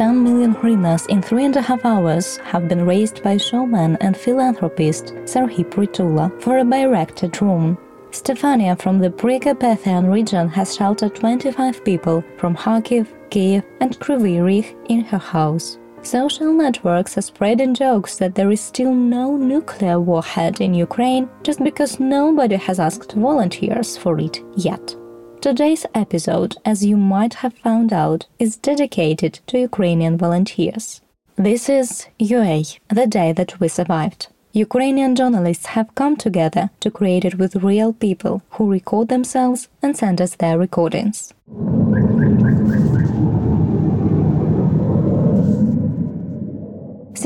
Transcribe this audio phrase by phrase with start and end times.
[0.00, 4.16] 10 million hryvnias in three and a half hours have been raised by showman and
[4.16, 7.76] philanthropist Serhiy Prytula for a Bayraktar drone.
[8.10, 14.74] Stefania from the Precarpathian region has sheltered 25 people from Kharkiv, Kiev, and Kryvyi Rih
[14.88, 15.76] in her house.
[16.00, 21.62] Social networks are spreading jokes that there is still no nuclear warhead in Ukraine just
[21.62, 24.96] because nobody has asked volunteers for it yet.
[25.40, 31.00] Today's episode, as you might have found out, is dedicated to Ukrainian volunteers.
[31.36, 34.28] This is UA, the day that we survived.
[34.52, 39.96] Ukrainian journalists have come together to create it with real people who record themselves and
[39.96, 41.32] send us their recordings.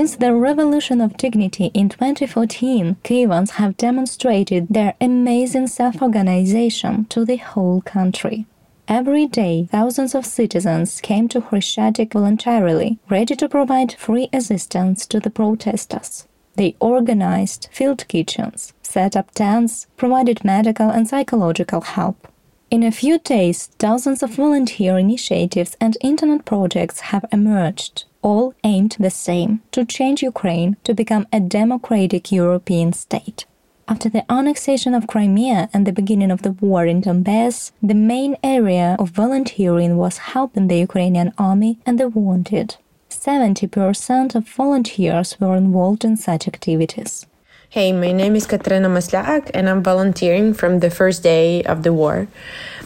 [0.05, 7.25] Since the Revolution of Dignity in 2014, Kievans have demonstrated their amazing self organization to
[7.25, 8.45] the whole country.
[8.87, 15.21] Every day, thousands of citizens came to Khreshchatyk voluntarily, ready to provide free assistance to
[15.21, 16.29] the protesters.
[16.57, 22.29] They organized field kitchens, set up tents, provided medical and psychological help.
[22.71, 28.97] In a few days, dozens of volunteer initiatives and internet projects have emerged, all aimed
[28.99, 33.45] the same to change Ukraine to become a democratic European state.
[33.87, 38.35] After the annexation of Crimea and the beginning of the war in Donbass, the main
[38.43, 42.77] area of volunteering was helping the Ukrainian army and the wounded.
[43.11, 47.27] 70% of volunteers were involved in such activities.
[47.69, 51.93] Hey, my name is Katerina Masliak, and I'm volunteering from the first day of the
[51.93, 52.27] war.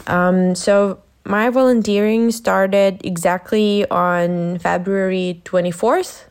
[0.07, 6.23] Um, so, my volunteering started exactly on February 24th.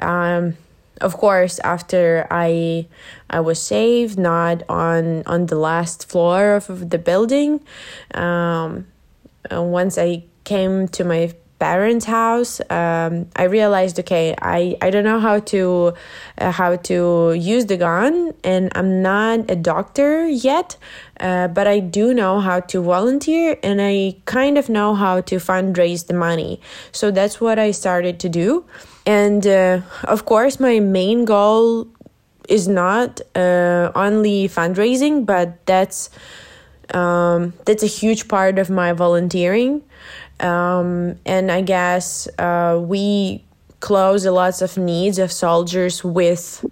[0.00, 0.56] Um,
[1.00, 2.86] of course, after I
[3.30, 7.60] I was saved, not on on the last floor of the building.
[8.12, 8.86] Um,
[9.50, 15.20] once I came to my parents' house, um, I realized, okay, I, I don't know
[15.20, 15.94] how to
[16.38, 20.76] uh, how to use the gun, and I'm not a doctor yet,
[21.20, 25.36] uh, but I do know how to volunteer, and I kind of know how to
[25.36, 26.60] fundraise the money.
[26.92, 28.64] So that's what I started to do,
[29.06, 31.88] and uh, of course, my main goal
[32.48, 36.10] is not uh, only fundraising, but that's
[36.92, 39.82] um, that's a huge part of my volunteering.
[40.40, 43.44] Um, and I guess uh, we
[43.80, 46.64] close a lots of needs of soldiers with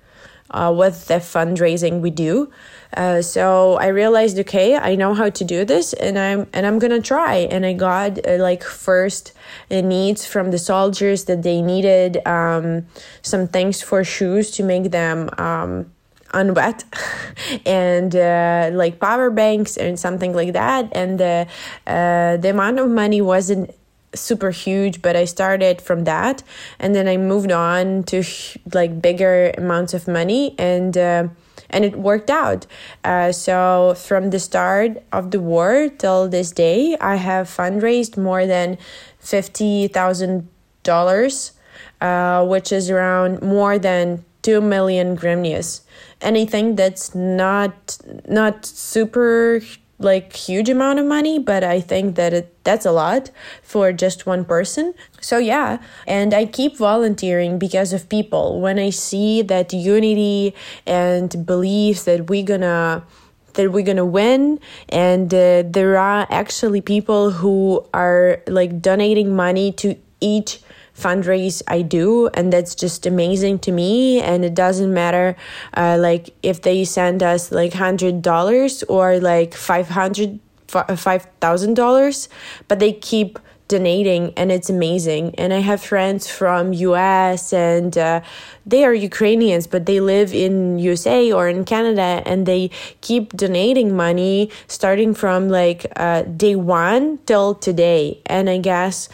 [0.51, 2.51] uh, with the fundraising we do.
[2.95, 6.79] Uh, so I realized, okay, I know how to do this, and I'm and I'm
[6.79, 7.37] gonna try.
[7.37, 9.33] And I got uh, like first
[9.71, 12.87] needs from the soldiers that they needed um,
[13.23, 15.31] some things for shoes to make them.
[15.39, 15.93] Um,
[16.33, 16.85] unwet
[17.67, 20.89] and uh, like power banks and something like that.
[20.93, 21.47] And uh,
[21.87, 23.75] uh, the amount of money wasn't
[24.15, 26.43] super huge but i started from that.
[26.79, 28.23] And then i moved on to
[28.75, 31.29] like bigger amounts of money and uh,
[31.71, 32.67] and it worked out.
[33.03, 38.47] Uh, so from the start of the war till this day i have fundraised more
[38.47, 38.77] than
[39.23, 41.53] $50000
[42.03, 45.83] uh, which is around more than 2 million hryvnias
[46.23, 49.61] anything that's not not super
[49.99, 53.31] like huge amount of money but i think that it, that's a lot
[53.63, 54.95] for just one person.
[55.21, 55.79] So yeah.
[56.07, 58.61] And i keep volunteering because of people.
[58.61, 60.55] When i see that unity
[60.87, 63.05] and beliefs that we're gonna
[63.55, 69.73] that we're gonna win and uh, there are actually people who are like donating money
[69.73, 70.61] to each
[71.03, 74.21] fundraise I do, and that's just amazing to me.
[74.21, 75.37] And it doesn't matter,
[75.75, 81.75] uh, like if they send us like hundred dollars or like five hundred five thousand
[81.75, 82.29] dollars,
[82.69, 83.39] but they keep
[83.73, 88.21] donating and it's amazing and i have friends from us and uh,
[88.67, 92.69] they are ukrainians but they live in usa or in canada and they
[93.01, 99.09] keep donating money starting from like uh, day one till today and i guess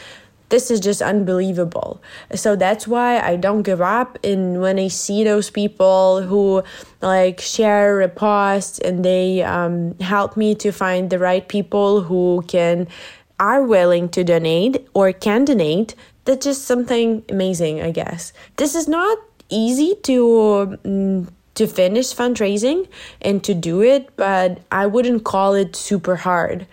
[0.49, 2.03] this is just unbelievable.
[2.35, 4.19] So that's why I don't give up.
[4.25, 6.63] And when I see those people who
[7.03, 12.45] like share a post and they um, help me to find the right people who
[12.49, 12.89] can
[13.41, 18.33] are willing to donate or can donate, that's just something amazing, I guess.
[18.57, 19.19] This is not
[19.49, 21.29] easy to.
[21.59, 22.87] To finish fundraising
[23.21, 26.67] and to do it, but I wouldn't call it super hard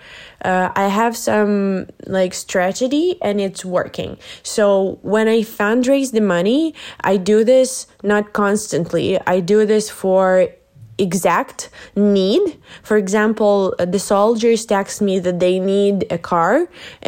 [0.45, 4.17] uh, I have some like strategy and it's working.
[4.43, 9.19] So when I fundraise the money, I do this not constantly.
[9.25, 10.47] I do this for
[10.97, 12.57] exact need.
[12.83, 16.67] For example, the soldiers text me that they need a car,
[17.05, 17.07] uh,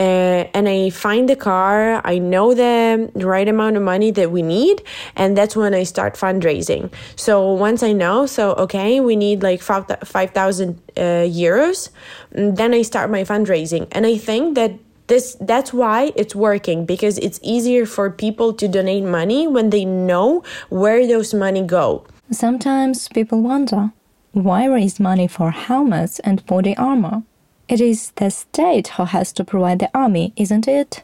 [0.54, 4.84] and I find the car, I know the right amount of money that we need,
[5.16, 6.92] and that's when I start fundraising.
[7.16, 11.90] So once I know, so okay, we need like 5,000 uh, euros,
[12.32, 13.88] then I start my fundraising.
[13.92, 14.74] And I think that
[15.08, 19.86] this that's why it's working because it's easier for people to donate money when they
[19.86, 23.92] know where those money go Sometimes people wonder
[24.34, 27.24] why raise money for helmets and body armor?
[27.70, 31.04] It is the state who has to provide the army, isn't it?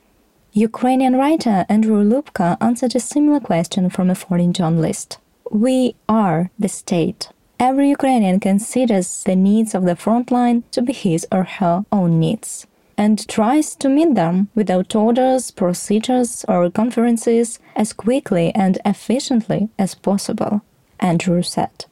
[0.51, 5.17] Ukrainian writer Andrew Lubka answered a similar question from a foreign journalist.
[5.49, 7.29] We are the state.
[7.59, 12.19] Every Ukrainian considers the needs of the front line to be his or her own
[12.19, 12.67] needs
[12.97, 19.95] and tries to meet them without orders, procedures, or conferences as quickly and efficiently as
[19.95, 20.61] possible.
[20.99, 21.85] Andrew said.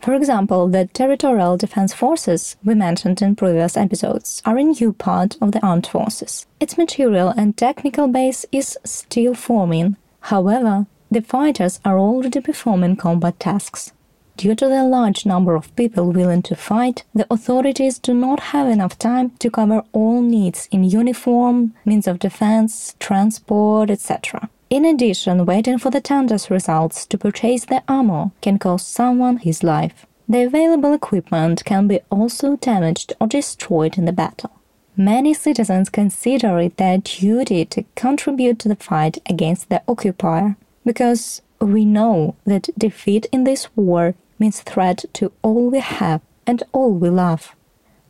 [0.00, 5.36] For example, the territorial defense forces we mentioned in previous episodes are a new part
[5.40, 6.46] of the armed forces.
[6.60, 9.96] Its material and technical base is still forming.
[10.20, 13.92] However, the fighters are already performing combat tasks.
[14.36, 18.68] Due to the large number of people willing to fight, the authorities do not have
[18.68, 24.50] enough time to cover all needs in uniform, means of defense, transport, etc.
[24.68, 29.62] In addition, waiting for the tender's results to purchase the armor can cost someone his
[29.62, 30.06] life.
[30.28, 34.50] The available equipment can be also damaged or destroyed in the battle.
[34.96, 41.42] Many citizens consider it their duty to contribute to the fight against the occupier because
[41.60, 46.92] we know that defeat in this war means threat to all we have and all
[46.92, 47.54] we love.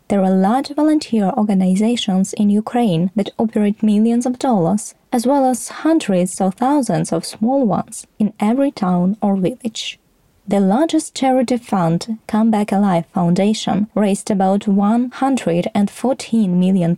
[0.08, 5.69] There are large volunteer organizations in Ukraine that operate millions of dollars, as well as
[5.69, 9.99] hundreds or thousands of small ones in every town or village.
[10.47, 16.97] The largest charity fund, Come Back Alive Foundation, raised about $114 million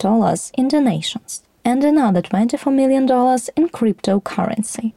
[0.58, 4.92] in donations and another $24 million in cryptocurrency.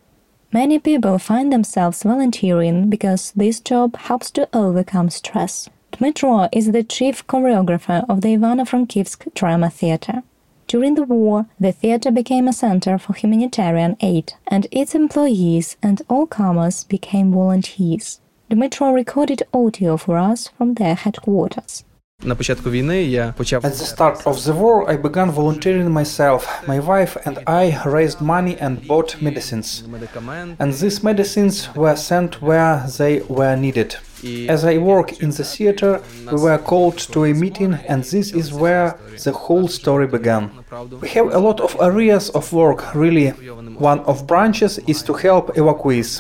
[0.52, 5.70] Many people find themselves volunteering because this job helps to overcome stress.
[5.92, 10.24] Dmytro is the chief choreographer of the Ivano-Frankivsk Drama Theatre.
[10.68, 16.02] During the war, the theatre became a center for humanitarian aid, and its employees and
[16.08, 18.22] all comers became volunteers.
[18.50, 21.84] Dmytro recorded audio for us from their headquarters.
[22.23, 26.43] На початку війни я почав At the start of the war, I began volunteering myself.
[26.67, 29.85] My wife and I raised money and bought medicines.
[30.59, 33.91] And these medicines were sent where they were needed.
[34.49, 35.93] As I work in the theater,
[36.33, 38.89] we were called to a meeting, and this is where
[39.25, 40.43] the whole story began.
[41.03, 43.29] We have a lot of areas of work, really.
[43.93, 46.11] One of branches is to help evacuees.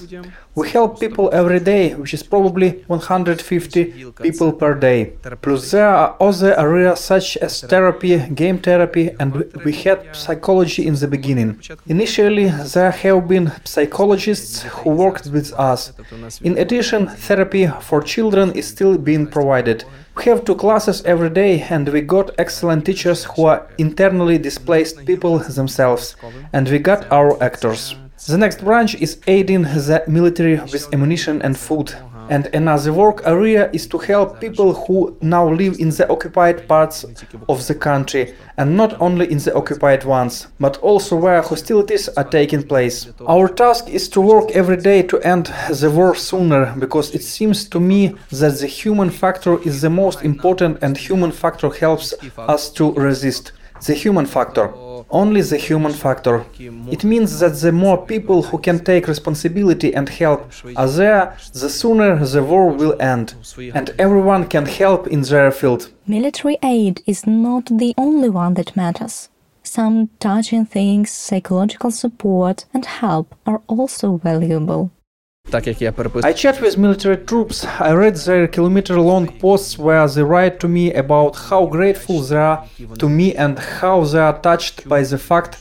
[0.54, 5.14] We help people every day, which is probably 150 people per day.
[5.42, 10.96] Plus, there are other areas such as therapy, game therapy, and we had psychology in
[10.96, 11.62] the beginning.
[11.88, 15.94] Initially, there have been psychologists who worked with us.
[16.42, 19.86] In addition, therapy for children is still being provided.
[20.18, 25.06] We have two classes every day, and we got excellent teachers who are internally displaced
[25.06, 26.18] people themselves,
[26.52, 27.96] and we got our actors.
[28.28, 31.96] The next branch is aiding the military with ammunition and food.
[32.30, 37.04] And another work area is to help people who now live in the occupied parts
[37.50, 42.24] of the country, and not only in the occupied ones, but also where hostilities are
[42.24, 43.08] taking place.
[43.28, 47.68] Our task is to work every day to end the war sooner, because it seems
[47.70, 52.70] to me that the human factor is the most important and human factor helps us
[52.74, 53.52] to resist.
[53.88, 54.72] The human factor
[55.12, 56.46] only the human factor.
[56.60, 61.70] It means that the more people who can take responsibility and help are there, the
[61.70, 63.36] sooner the war will end,
[63.74, 65.92] and everyone can help in their field.
[66.08, 69.30] Military aid is not the only one that matters.
[69.64, 74.92] Some touching things, psychological support, and help are also valuable
[75.51, 77.65] Так як я I chat with military troops.
[77.81, 82.65] I read their kilometer-long posts where they write to me about how grateful they are
[82.99, 85.53] to me and how they are touched by the fact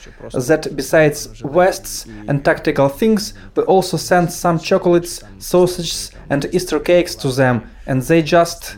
[0.49, 1.19] that besides
[1.57, 7.55] vests and tactical things, we also send some chocolates, sausages, and Easter cakes to them,
[7.85, 8.77] and they just.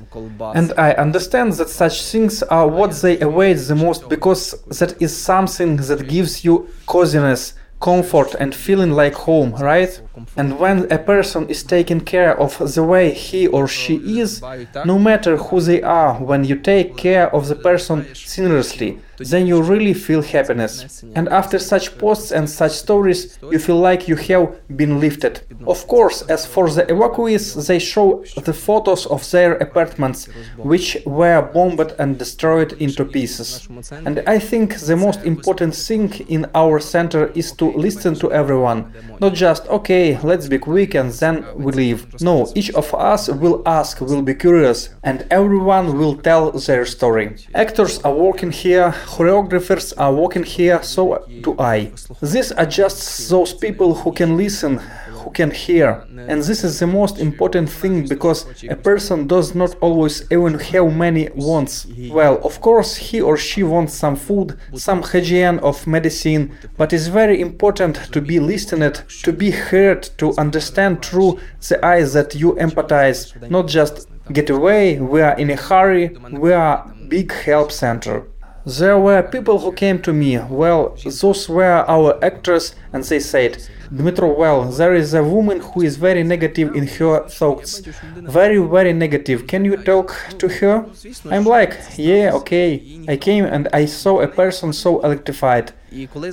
[0.60, 4.44] And I understand that such things are what they await the most because
[4.80, 10.01] that is something that gives you coziness comfort and feeling like home, right?
[10.37, 14.41] And when a person is taken care of the way he or she is,
[14.85, 18.91] no matter who they are, when you take care of the person seriously,
[19.31, 21.03] then you really feel happiness.
[21.15, 25.41] And after such posts and such stories, you feel like you have been lifted.
[25.67, 30.27] Of course, as for the evacuees, they show the photos of their apartments,
[30.57, 33.69] which were bombed and destroyed into pieces.
[33.91, 38.93] And I think the most important thing in our center is to listen to everyone.
[39.21, 42.21] Not just, okay, let's be quick and then we leave.
[42.21, 47.37] No, each of us will ask, will be curious, and everyone will tell their story.
[47.55, 51.03] Actors are working here, choreographers are working here, so
[51.43, 51.93] do I.
[52.23, 54.79] These are just those people who can listen,
[55.23, 55.89] who can hear.
[56.31, 60.97] And this is the most important thing because a person does not always even have
[60.97, 61.87] many wants.
[62.11, 67.09] Well, of course, he or she wants some food, some hygiene of medicine, but it's
[67.09, 71.39] very important to be listened, to be heard, to understand through
[71.69, 73.19] the eyes that you empathize,
[73.51, 78.27] not just get away, we are in a hurry, we are big help center.
[78.65, 83.59] There were people who came to me, well, those were our actors, and they said,
[83.93, 87.81] Dmitro, well, there is a woman who is very negative in her thoughts.
[88.15, 89.47] Very, very negative.
[89.47, 90.87] Can you talk to her?
[91.31, 93.05] I'm like, yeah, okay.
[93.09, 95.73] I came and I saw a person so electrified.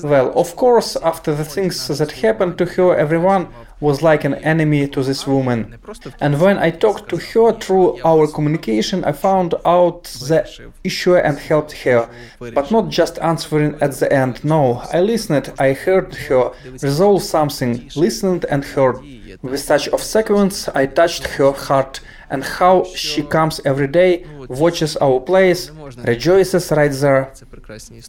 [0.03, 4.87] Well, of course, after the things that happened to her, everyone was like an enemy
[4.87, 5.77] to this woman.
[6.19, 11.37] And when I talked to her through our communication, I found out the issue and
[11.37, 12.09] helped her.
[12.39, 14.43] But not just answering at the end.
[14.43, 18.97] No, I listened, I heard her, resolved something, listened and heard.
[19.41, 24.95] With such of sequence, I touched her heart and how she comes every day, watches
[24.97, 25.71] our plays,
[26.05, 27.33] rejoices right there.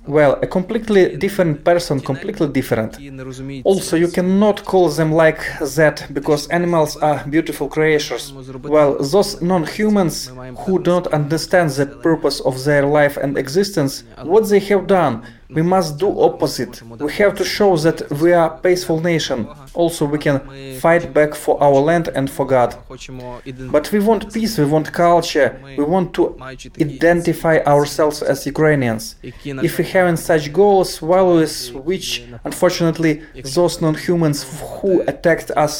[0.06, 2.98] Well, a completely different person, completely different.
[3.64, 5.40] Also, you cannot call them like
[5.76, 8.32] that because animals are beautiful creatures.
[8.62, 10.32] Well, those non-humans
[10.64, 15.62] who don't understand the purpose of their life and existence, what they have done, we
[15.62, 16.80] must do opposite.
[16.82, 19.48] We have to show that we are peaceful nation.
[19.74, 20.40] Also, we can
[20.78, 22.76] fight back for our land and for God.
[23.70, 25.48] But we want peace, we want culture,
[25.78, 26.24] we want to
[26.80, 29.02] identify ourselves as Ukrainians.
[29.68, 31.54] If we have such goals, values,
[31.90, 32.08] which
[32.48, 33.12] unfortunately
[33.56, 34.38] those non-humans
[34.74, 35.74] who attacked us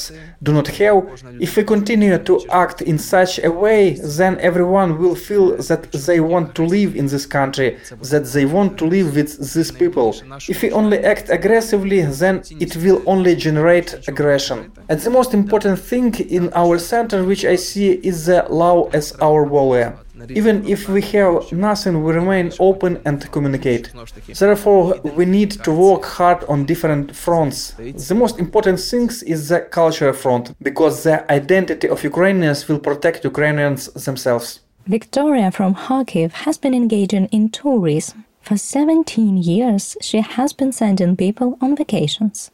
[0.46, 0.98] do not have,
[1.46, 2.34] if we continue to
[2.64, 3.82] act in such a way,
[4.18, 7.68] then everyone will feel that they want to live in this country,
[8.12, 10.08] that they want to live with these people.
[10.52, 12.34] If we only act aggressively, then
[12.64, 14.58] it will only generate aggression.
[14.88, 19.12] And the most important thing in our center, which I see, is the law as
[19.20, 19.96] our warrior.
[20.28, 23.90] Even if we have nothing, we remain open and communicate.
[24.38, 27.72] Therefore, we need to work hard on different fronts.
[28.08, 33.24] The most important thing is the cultural front, because the identity of Ukrainians will protect
[33.24, 34.60] Ukrainians themselves.
[34.86, 38.24] Victoria from Kharkiv has been engaging in tourism.
[38.42, 42.50] For 17 years, she has been sending people on vacations.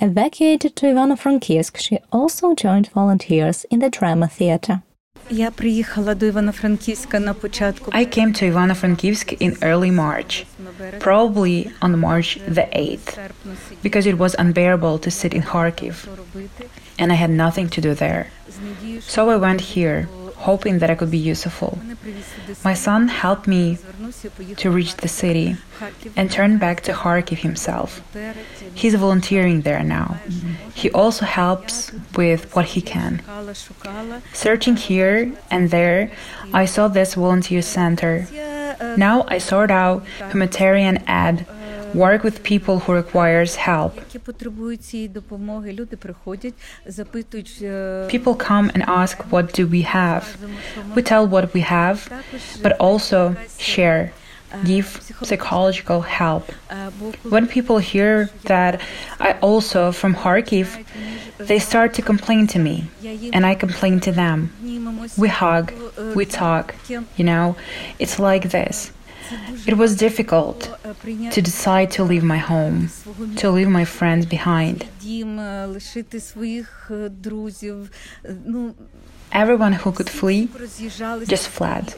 [0.00, 4.82] Evacuated to Ivano-Frankivsk, she also joined volunteers in the drama theater.
[5.33, 7.91] Я приїхала до Івано-Франківська на початку.
[7.91, 10.45] I came to Ivano-Frankivsk in early March,
[10.99, 13.17] probably on March the 8th,
[13.83, 15.95] because it was unbearable to sit in Kharkiv,
[16.99, 18.23] and I had nothing to do there.
[19.13, 19.99] So I went here,
[20.38, 21.78] hoping that I could be useful.
[22.64, 23.78] My son helped me
[24.56, 25.56] to reach the city
[26.16, 28.00] and turn back to Kharkiv himself.
[28.74, 30.16] He's volunteering there now.
[30.74, 33.20] He also helps with what he can.
[34.32, 36.10] Searching here and there,
[36.52, 38.26] I saw this volunteer center.
[38.96, 41.46] Now I sort out humanitarian ad,
[41.94, 43.92] work with people who requires help.
[48.08, 50.36] People come and ask, What do we have?
[50.94, 52.08] We tell what we have,
[52.62, 54.12] but also share
[54.64, 54.86] give
[55.22, 56.50] psychological help.
[57.28, 58.80] When people hear that
[59.20, 60.84] I also from Kharkiv,
[61.38, 62.88] they start to complain to me,
[63.32, 64.50] and I complain to them.
[65.16, 65.72] We hug,
[66.14, 67.56] we talk, you know,
[67.98, 68.92] it's like this.
[69.66, 70.70] It was difficult
[71.30, 72.90] to decide to leave my home,
[73.36, 74.86] to leave my friends behind.
[79.30, 80.48] Everyone who could flee
[81.26, 81.94] just fled.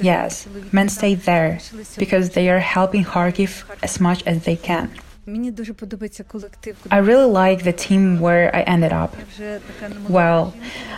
[0.00, 1.60] Yes, men stayed there
[1.98, 4.90] because they are helping Kharkiv as much as they can.
[5.27, 6.75] Мені дуже подобається колектив.
[6.83, 9.09] куди I really like the team where I ended up.
[9.19, 10.51] я вже така не могла Well,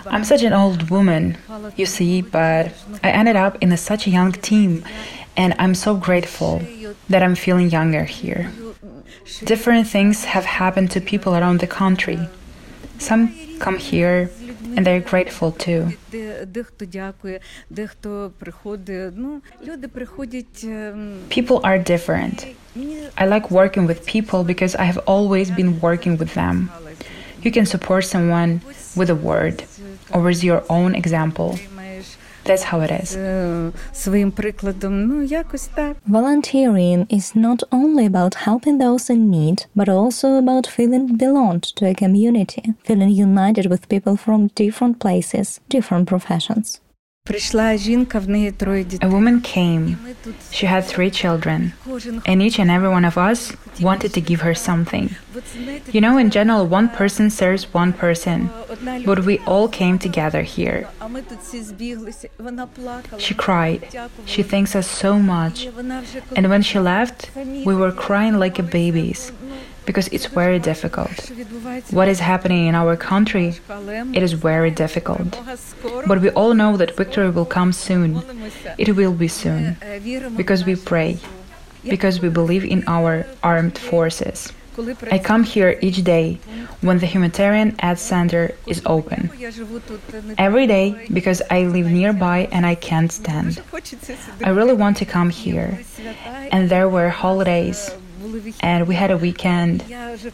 [0.06, 1.36] I'm such an old woman,
[1.78, 2.70] you see, but
[3.04, 4.84] I ended up in a, such a young team,
[5.38, 6.54] and I'm so grateful
[7.10, 8.44] that I'm feeling younger here.
[9.54, 12.20] Different things have happened to people around the country.
[13.08, 13.22] Some
[13.60, 14.30] come here
[14.77, 15.93] and they're grateful too.
[21.29, 22.47] People are different.
[23.19, 26.71] I like working with people because I have always been working with them.
[27.43, 28.61] You can support someone
[28.95, 29.65] with a word
[30.13, 31.59] or with your own example.
[32.50, 33.18] That's how it is.
[33.94, 35.98] Своїм прикладом, ну якось так.
[36.08, 41.86] Volunteering is not only about helping those in need, but also about feeling belonged to
[41.86, 46.82] a community, feeling united with people from different places, different professions.
[47.29, 49.99] A woman came.
[50.51, 51.75] She had three children,
[52.27, 55.15] and each and every one of us wanted to give her something.
[55.93, 58.51] You know, in general, one person serves one person,
[59.05, 60.89] but we all came together here.
[63.19, 63.87] She cried.
[64.25, 65.69] She thanks us so much.
[66.37, 69.31] And when she left, we were crying like babies
[69.91, 71.33] because it's very difficult.
[71.91, 73.49] What is happening in our country,
[74.19, 75.29] it is very difficult.
[76.07, 78.23] But we all know that victory will come soon.
[78.79, 79.65] It will be soon.
[80.37, 81.19] Because we pray.
[81.83, 84.53] Because we believe in our armed forces.
[85.11, 86.39] I come here each day
[86.87, 89.21] when the humanitarian aid center is open.
[90.39, 93.61] Every day because I live nearby and I can't stand.
[94.49, 95.81] I really want to come here.
[96.53, 97.91] And there were holidays
[98.61, 99.85] and we had a weekend.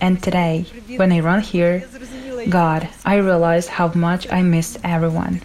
[0.00, 1.84] And today, when I run here,
[2.48, 5.42] God, I realized how much I missed everyone.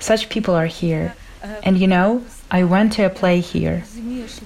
[0.00, 1.14] Such people are here.
[1.62, 3.84] And you know, I went to a play here.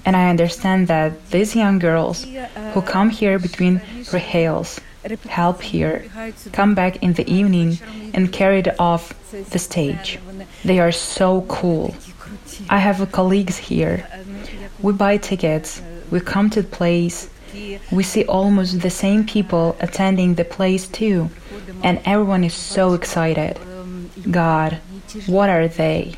[0.05, 2.25] And I understand that these young girls
[2.73, 3.81] who come here between
[4.11, 4.79] rehearsals
[5.27, 6.05] help here,
[6.51, 7.79] come back in the evening
[8.13, 10.19] and carried off the stage.
[10.65, 11.95] They are so cool.
[12.69, 14.05] I have colleagues here.
[14.81, 15.81] We buy tickets
[16.11, 17.29] we come to the place,
[17.91, 21.29] we see almost the same people attending the place too,
[21.83, 23.59] and everyone is so excited.
[24.29, 24.79] God,
[25.27, 26.15] what are they?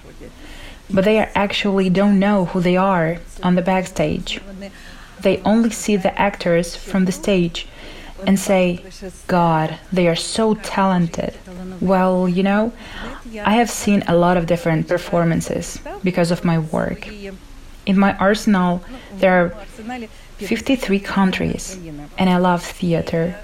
[0.90, 4.42] But they actually don't know who they are on the backstage.
[5.22, 7.68] They only see the actors from the stage
[8.28, 8.84] and say,
[9.28, 11.38] God, they are so talented.
[11.80, 12.74] Well, you know,
[13.44, 17.08] I have seen a lot of different performances because of my work.
[17.86, 18.84] In my arsenal,
[19.16, 19.50] there are
[20.38, 21.78] 53 countries,
[22.18, 23.36] and I love theater.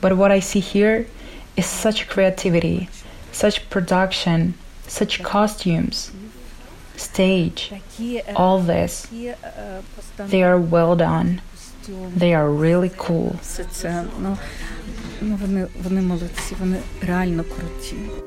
[0.00, 1.06] But what I see here
[1.56, 2.88] is such creativity,
[3.30, 4.54] such production,
[4.86, 6.10] such costumes,
[6.96, 7.72] stage,
[8.34, 9.08] all this.
[10.18, 11.40] They are well done.
[12.16, 13.36] They are really cool.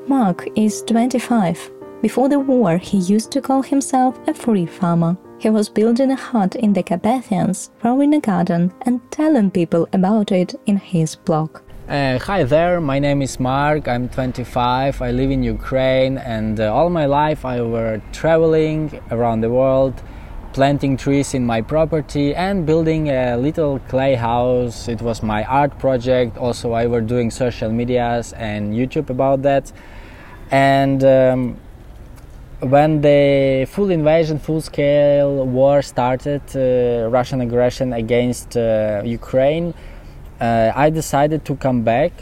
[0.06, 1.70] Mark is 25.
[2.02, 5.16] Before the war, he used to call himself a free farmer.
[5.38, 10.32] He was building a hut in the Carpathians, growing a garden, and telling people about
[10.32, 11.60] it in his blog.
[11.88, 13.86] Uh, hi there, my name is Mark.
[13.86, 15.02] I'm 25.
[15.02, 20.02] I live in Ukraine, and uh, all my life I were traveling around the world,
[20.54, 24.88] planting trees in my property, and building a little clay house.
[24.88, 26.38] It was my art project.
[26.38, 29.70] Also, I were doing social medias and YouTube about that.
[30.50, 31.60] And um,
[32.60, 39.74] when the full invasion, full scale war started, uh, Russian aggression against uh, Ukraine,
[40.40, 42.12] uh, I decided to come back.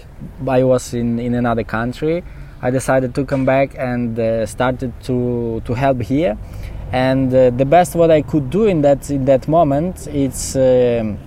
[0.46, 2.24] I was in, in another country.
[2.62, 6.36] I decided to come back and uh, started to, to help here.
[6.92, 11.18] And uh, the best what I could do in that in that moment is um,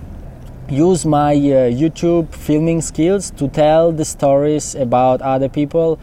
[0.68, 5.98] use my uh, YouTube filming skills to tell the stories about other people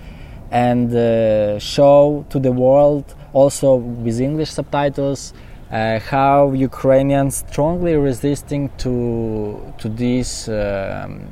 [0.51, 5.33] and uh, show to the world also with English subtitles
[5.71, 11.27] uh, how Ukrainians strongly resisting to to this um,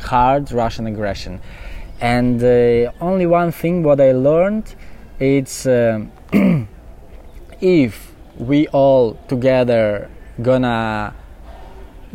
[0.00, 1.40] hard Russian aggression.
[2.00, 4.74] And uh, only one thing what I learned
[5.18, 6.10] it's um
[7.60, 10.08] if we all together
[10.40, 11.14] gonna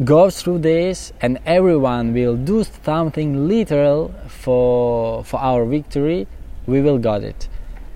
[0.03, 6.27] go through this and everyone will do something literal for for our victory
[6.67, 7.47] we will got it.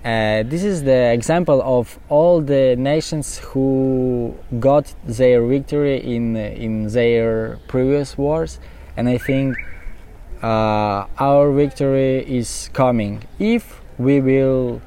[0.02, 6.88] Uh, this is the example of all the nations who got their victory in in
[6.88, 8.60] their previous wars.
[8.96, 9.56] And i think
[10.42, 14.80] uh, our victory is coming if we will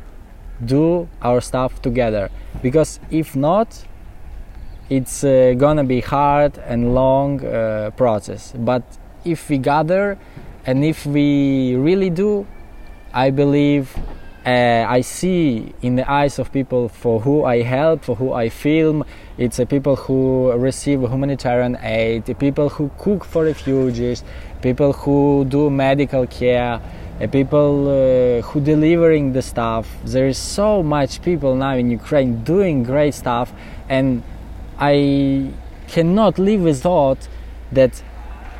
[0.65, 2.29] do our stuff together.
[2.63, 3.85] Because if not
[4.89, 8.83] it's uh, gonna be hard and long uh, process but
[9.25, 10.17] if we gather
[10.65, 12.45] and if we really do
[13.13, 13.95] i believe
[14.45, 18.49] uh, i see in the eyes of people for who i help for who i
[18.49, 19.03] film
[19.37, 24.23] it's uh, people who receive humanitarian aid people who cook for refugees
[24.61, 26.81] people who do medical care
[27.21, 29.87] uh, people uh, who delivering the stuff.
[30.03, 33.53] There is so much people now in Ukraine doing great stuff,
[33.87, 34.23] and
[34.91, 35.49] I
[35.87, 37.21] cannot live with thought
[37.71, 38.03] that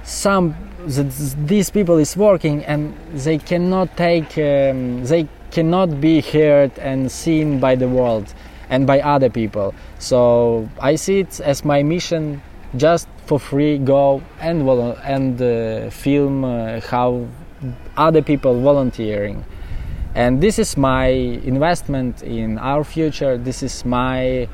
[0.04, 0.56] some
[0.86, 1.10] that
[1.48, 7.60] these people is working and they cannot take um, they cannot be heard and seen
[7.60, 8.34] by the world
[8.70, 9.74] and by other people.
[10.00, 12.42] So i see it as my mission
[12.76, 14.58] just for free go and
[15.16, 17.28] and uh, film uh, how
[17.98, 19.46] other people volunteering.
[20.16, 21.08] And this is my
[21.54, 23.38] investment in our future.
[23.38, 24.48] This is my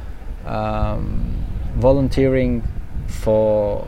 [0.45, 1.38] um,
[1.75, 2.63] volunteering
[3.07, 3.87] for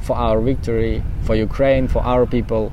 [0.00, 2.72] for our victory, for Ukraine, for our people.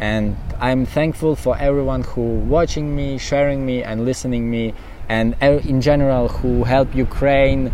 [0.00, 4.74] And I'm thankful for everyone who watching me, sharing me, and listening me,
[5.08, 7.72] and in general who help Ukraine.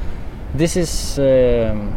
[0.54, 1.96] This is um,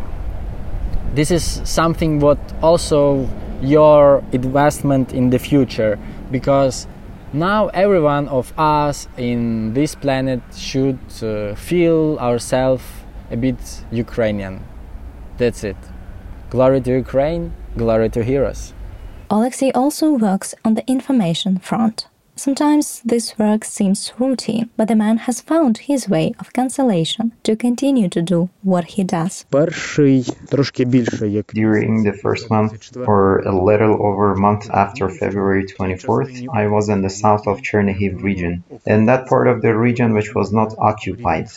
[1.14, 3.28] this is something what also
[3.62, 5.98] your investment in the future
[6.32, 6.88] because
[7.34, 12.84] now every one of us in this planet should uh, feel ourselves
[13.32, 14.64] a bit Ukrainian.
[15.38, 15.78] That's it.
[16.50, 18.74] Glory to Ukraine, glory to heroes.
[19.30, 22.08] Alexei also works on the information front.
[22.38, 27.56] Sometimes this work seems routine, but the man has found his way of cancellation to
[27.56, 29.44] continue to do what he does.
[29.50, 30.22] During
[32.04, 37.02] the first month, or a little over a month after February 24th, I was in
[37.02, 41.50] the south of Chernihiv region, in that part of the region which was not occupied.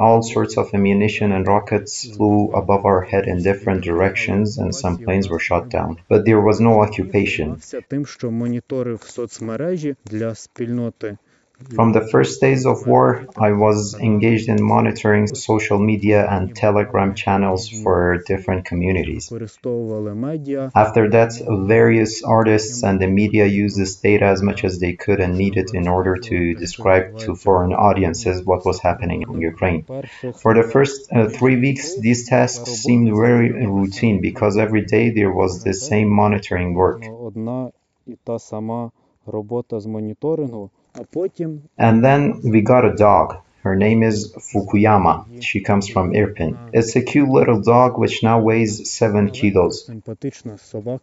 [0.00, 4.96] All sorts of ammunition and rockets flew above our head in different directions, and some
[4.96, 5.98] planes were shot down.
[6.08, 7.60] But there was no occupation
[8.13, 11.17] що моніторив соцмережі для спільноти
[11.67, 17.13] From the first days of war, I was engaged in monitoring social media and telegram
[17.13, 19.29] channels for different communities.
[19.29, 21.31] After that,
[21.67, 25.75] various artists and the media used this data as much as they could and needed
[25.75, 29.83] in order to describe to foreign audiences what was happening in Ukraine.
[30.41, 35.31] For the first uh, three weeks, these tasks seemed very routine because every day there
[35.31, 37.03] was the same monitoring work.
[38.07, 38.91] і та сама
[39.25, 43.35] робота з моніторингу, а потім And then we got a dog.
[43.61, 45.25] Her name is Fukuyama.
[45.41, 46.57] She comes from Irpin.
[46.71, 49.89] It's a cute little dog which now weighs 7 kilos.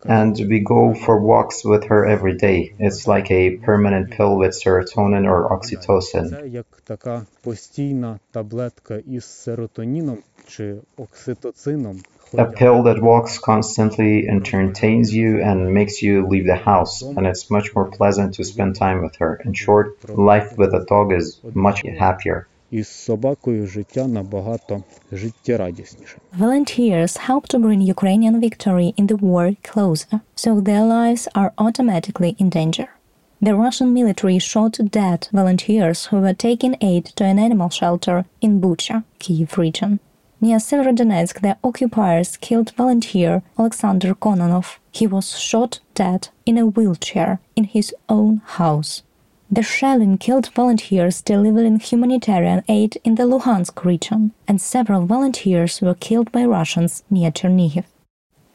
[0.04, 2.72] And we go for walks with her every day.
[2.78, 6.28] It's like a permanent pill with serotonin or oxytocin.
[6.30, 12.00] Це як така постійна таблетка із серотоніном чи окситоцином.
[12.33, 17.49] a pill that walks constantly, entertains you, and makes you leave the house, and it's
[17.49, 19.41] much more pleasant to spend time with her.
[19.45, 22.47] In short, life with a dog is much happier.
[26.33, 32.35] Volunteers help to bring Ukrainian victory in the war closer, so their lives are automatically
[32.39, 32.87] in danger.
[33.41, 38.61] The Russian military shot dead volunteers who were taking aid to an animal shelter in
[38.61, 39.99] Bucha, Kyiv region.
[40.43, 44.79] Near Severodonetsk, the occupiers killed volunteer Alexander Kononov.
[44.91, 49.03] He was shot dead in a wheelchair in his own house.
[49.51, 55.93] The shelling killed volunteers delivering humanitarian aid in the Luhansk region, and several volunteers were
[55.93, 57.85] killed by Russians near Chernihiv.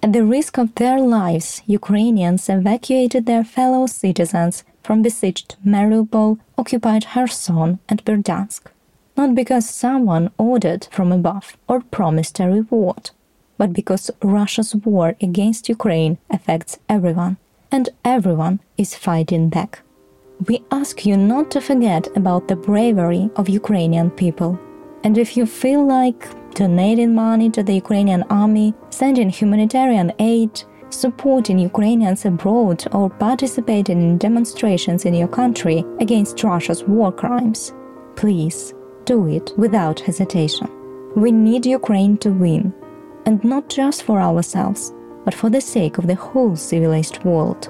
[0.02, 7.06] At the risk of their lives, Ukrainians evacuated their fellow citizens from besieged Mariupol, occupied
[7.12, 8.72] Kherson, and Berdyansk
[9.16, 13.10] not because someone ordered from above or promised a reward,
[13.58, 17.38] but because Russia's war against Ukraine affects everyone,
[17.72, 19.80] and everyone is fighting back.
[20.46, 24.58] We ask you not to forget about the bravery of Ukrainian people.
[25.02, 31.58] And if you feel like donating money to the Ukrainian army, sending humanitarian aid, supporting
[31.58, 37.72] Ukrainians abroad, or participating in demonstrations in your country against Russia's war crimes,
[38.14, 38.74] please
[39.06, 40.68] do it without hesitation.
[41.14, 42.74] We need Ukraine to win,
[43.24, 44.92] and not just for ourselves,
[45.24, 47.68] but for the sake of the whole civilized world.